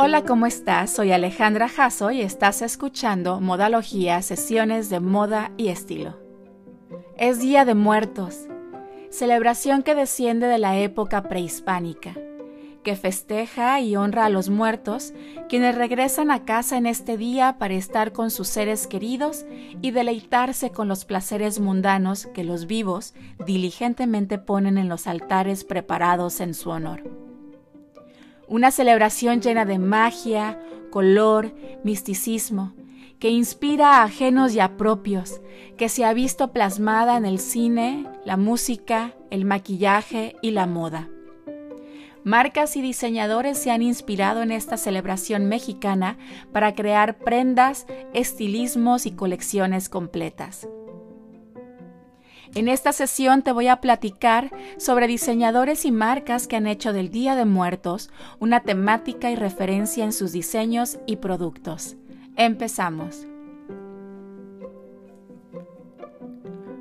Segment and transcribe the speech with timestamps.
[0.00, 0.90] Hola, ¿cómo estás?
[0.90, 6.16] Soy Alejandra Jasso y estás escuchando Modalogía, sesiones de moda y estilo.
[7.16, 8.46] Es Día de Muertos,
[9.10, 12.14] celebración que desciende de la época prehispánica,
[12.84, 15.14] que festeja y honra a los muertos,
[15.48, 19.46] quienes regresan a casa en este día para estar con sus seres queridos
[19.82, 26.40] y deleitarse con los placeres mundanos que los vivos diligentemente ponen en los altares preparados
[26.40, 27.17] en su honor.
[28.48, 30.58] Una celebración llena de magia,
[30.90, 32.72] color, misticismo,
[33.18, 35.40] que inspira a ajenos y a propios,
[35.76, 41.08] que se ha visto plasmada en el cine, la música, el maquillaje y la moda.
[42.24, 46.18] Marcas y diseñadores se han inspirado en esta celebración mexicana
[46.52, 50.68] para crear prendas, estilismos y colecciones completas.
[52.54, 57.10] En esta sesión te voy a platicar sobre diseñadores y marcas que han hecho del
[57.10, 61.96] Día de Muertos una temática y referencia en sus diseños y productos.
[62.36, 63.26] Empezamos.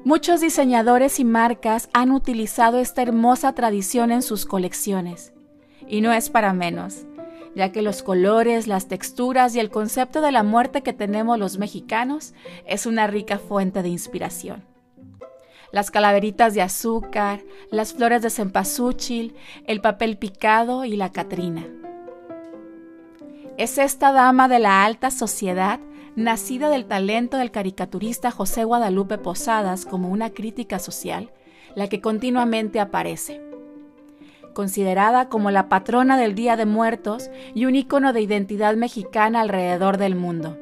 [0.06, 5.34] Muchos diseñadores y marcas han utilizado esta hermosa tradición en sus colecciones.
[5.86, 7.06] Y no es para menos,
[7.56, 11.58] ya que los colores, las texturas y el concepto de la muerte que tenemos los
[11.58, 12.34] mexicanos
[12.66, 14.77] es una rica fuente de inspiración
[15.78, 19.36] las calaveritas de azúcar, las flores de cempasúchil,
[19.68, 21.68] el papel picado y la catrina.
[23.60, 25.80] Es esta dama de la alta sociedad,
[26.16, 31.30] nacida del talento del caricaturista José Guadalupe Posadas como una crítica social,
[31.76, 33.40] la que continuamente aparece.
[34.56, 39.98] Considerada como la patrona del Día de Muertos y un icono de identidad mexicana alrededor
[40.00, 40.58] del mundo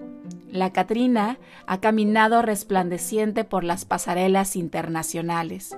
[0.56, 5.78] la Catrina ha caminado resplandeciente por las pasarelas internacionales.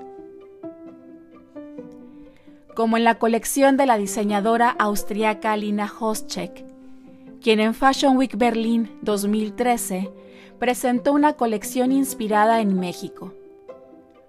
[2.76, 6.66] Como en la colección de la diseñadora austriaca Lina Hoschek,
[7.42, 10.12] quien en Fashion Week Berlin 2013
[10.60, 13.34] presentó una colección inspirada en México.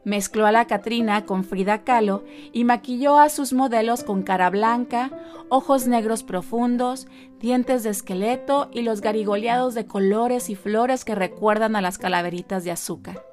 [0.04, 5.10] Mezcló a la Catrina con Frida Kahlo y maquilló a sus modelos con cara blanca,
[5.48, 7.08] ojos negros profundos,
[7.40, 12.64] dientes de esqueleto y los garigoleados de colores y flores que recuerdan a las calaveritas
[12.64, 13.24] de azúcar.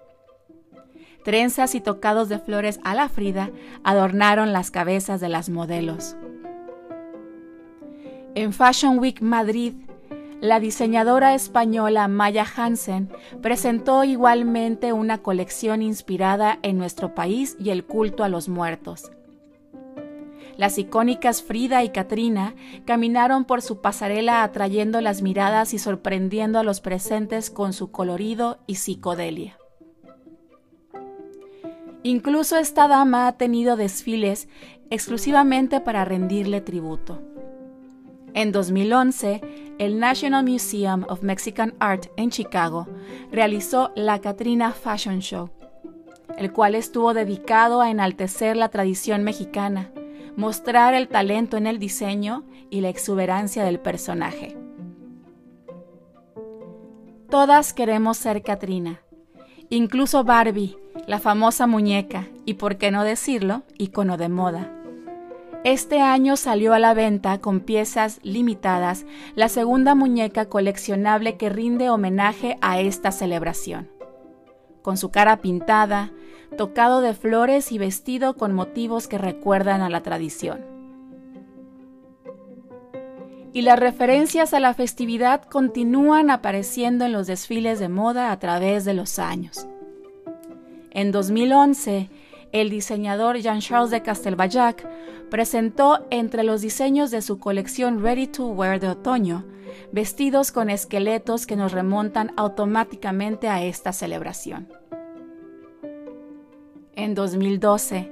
[1.23, 3.49] Trenzas y tocados de flores a la Frida
[3.83, 6.15] adornaron las cabezas de las modelos.
[8.35, 9.73] En Fashion Week Madrid
[10.45, 13.09] la diseñadora española Maya Hansen
[13.41, 19.11] presentó igualmente una colección inspirada en nuestro país y el culto a los muertos.
[20.57, 26.63] Las icónicas Frida y Katrina caminaron por su pasarela atrayendo las miradas y sorprendiendo a
[26.63, 29.57] los presentes con su colorido y psicodelia.
[32.03, 34.47] Incluso esta dama ha tenido desfiles
[34.91, 37.21] exclusivamente para rendirle tributo.
[38.35, 39.41] En 2011,
[39.77, 42.87] el National Museum of Mexican Art en Chicago
[43.31, 45.49] realizó la Katrina Fashion Show,
[46.37, 49.91] el cual estuvo dedicado a enaltecer la tradición mexicana,
[50.37, 54.57] mostrar el talento en el diseño y la exuberancia del personaje.
[57.29, 59.01] Todas queremos ser Katrina,
[59.69, 64.71] incluso Barbie, la famosa muñeca y, por qué no decirlo, icono de moda.
[65.65, 69.03] Este año salió a la venta con piezas limitadas
[69.33, 73.89] la segunda muñeca coleccionable que rinde homenaje a esta celebración.
[74.83, 76.11] Con su cara pintada,
[76.55, 80.63] tocado de flores y vestido con motivos que recuerdan a la tradición.
[83.51, 88.85] Y las referencias a la festividad continúan apareciendo en los desfiles de moda a través
[88.85, 89.65] de los años.
[90.91, 92.11] En 2011,
[92.61, 94.87] el diseñador Jean-Charles de Castelbajac
[95.29, 99.43] presentó entre los diseños de su colección Ready to Wear de otoño
[99.91, 104.69] vestidos con esqueletos que nos remontan automáticamente a esta celebración.
[106.95, 108.09] En 2012,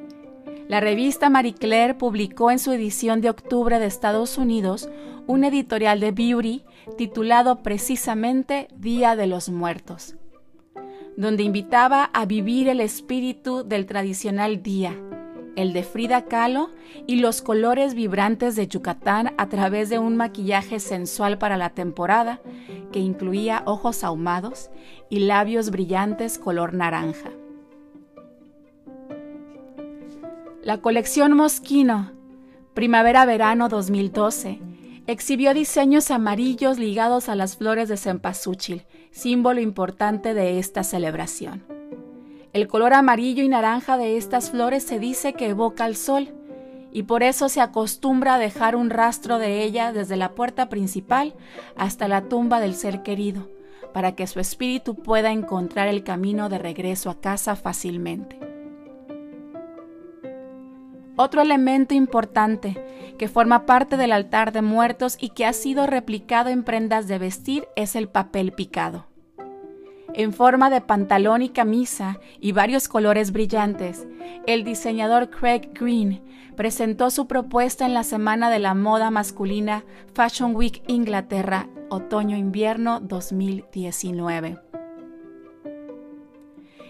[0.68, 4.90] la revista Marie Claire publicó en su edición de octubre de Estados Unidos
[5.26, 6.66] un editorial de beauty
[6.98, 10.18] titulado precisamente Día de los Muertos
[11.18, 14.96] donde invitaba a vivir el espíritu del tradicional día,
[15.56, 16.70] el de Frida Kahlo
[17.06, 22.42] y los colores vibrantes de Yucatán a través de un maquillaje sensual para la temporada
[22.92, 24.70] que incluía ojos ahumados
[25.10, 27.32] y labios brillantes color naranja.
[30.64, 32.12] La colección Mosquino,
[32.74, 34.60] Primavera-Verano 2012,
[35.08, 41.64] exhibió diseños amarillos ligados a las flores de cempasúchil, símbolo importante de esta celebración.
[42.52, 46.34] El color amarillo y naranja de estas flores se dice que evoca al sol,
[46.92, 51.34] y por eso se acostumbra a dejar un rastro de ella desde la puerta principal
[51.76, 53.50] hasta la tumba del ser querido,
[53.94, 58.43] para que su espíritu pueda encontrar el camino de regreso a casa fácilmente.
[61.16, 62.84] Otro elemento importante
[63.18, 67.20] que forma parte del altar de muertos y que ha sido replicado en prendas de
[67.20, 69.08] vestir es el papel picado
[70.14, 74.08] en forma de pantalón y camisa y varios colores brillantes,
[74.46, 76.22] el diseñador Craig Green
[76.56, 79.84] presentó su propuesta en la Semana de la Moda Masculina
[80.14, 84.60] Fashion Week Inglaterra, otoño-invierno 2019.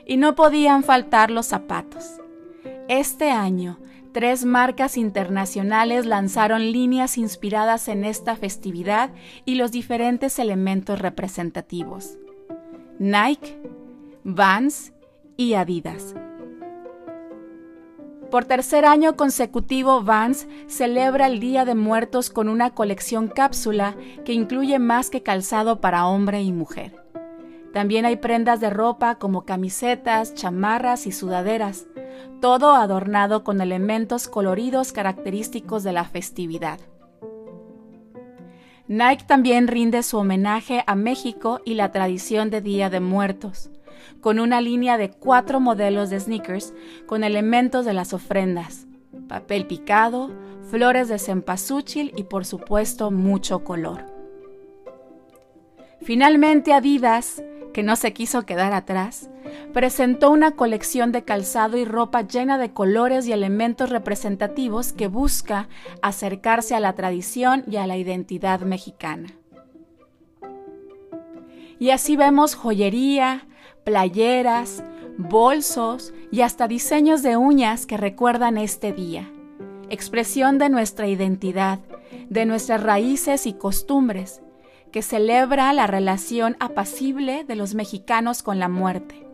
[0.05, 2.19] Y no podían faltar los zapatos.
[2.89, 3.79] Este año,
[4.13, 9.11] tres marcas internacionales lanzaron líneas inspiradas en esta festividad
[9.43, 12.17] y los diferentes elementos representativos.
[12.99, 13.59] Nike,
[14.23, 14.93] Vans
[15.35, 16.15] y Adidas.
[18.31, 23.95] Por tercer año consecutivo, Vans celebra el Día de Muertos con una colección cápsula
[24.25, 27.02] que incluye más que calzado para hombre y mujer.
[27.73, 31.87] También hay prendas de ropa como camisetas, chamarras y sudaderas,
[32.39, 36.79] todo adornado con elementos coloridos característicos de la festividad.
[38.87, 43.71] Nike también rinde su homenaje a México y la tradición de Día de Muertos,
[44.21, 46.75] con una línea de cuatro modelos de sneakers
[47.07, 48.85] con elementos de las ofrendas,
[49.27, 50.29] papel picado,
[50.69, 54.05] flores de cempasúchil y por supuesto mucho color.
[56.01, 57.41] Finalmente Adidas
[57.73, 59.29] que no se quiso quedar atrás,
[59.73, 65.67] presentó una colección de calzado y ropa llena de colores y elementos representativos que busca
[66.01, 69.29] acercarse a la tradición y a la identidad mexicana.
[71.79, 73.47] Y así vemos joyería,
[73.83, 74.83] playeras,
[75.17, 79.29] bolsos y hasta diseños de uñas que recuerdan este día,
[79.89, 81.79] expresión de nuestra identidad,
[82.29, 84.41] de nuestras raíces y costumbres,
[84.93, 89.25] que celebra la relación apacible de los mexicanos con la muerte,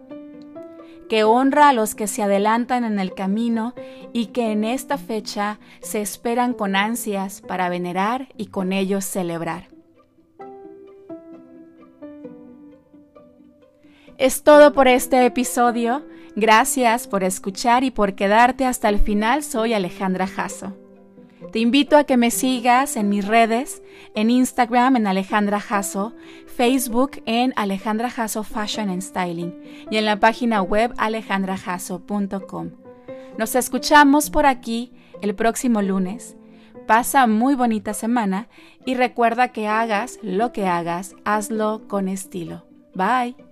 [1.09, 3.73] que honra a los que se adelantan en el camino
[4.13, 9.67] y que en esta fecha se esperan con ansias para venerar y con ellos celebrar.
[14.17, 16.05] Es todo por este episodio.
[16.37, 19.43] Gracias por escuchar y por quedarte hasta el final.
[19.43, 20.73] Soy Alejandra Jasso.
[21.51, 23.81] Te invito a que me sigas en mis redes,
[24.13, 26.13] en Instagram en Alejandra Jasso,
[26.45, 29.55] Facebook en Alejandra Jasso Fashion and Styling
[29.89, 32.71] y en la página web alejandrajasso.com.
[33.37, 34.91] Nos escuchamos por aquí
[35.21, 36.35] el próximo lunes.
[36.85, 38.47] Pasa muy bonita semana
[38.85, 42.65] y recuerda que hagas lo que hagas, hazlo con estilo.
[42.93, 43.48] Bye.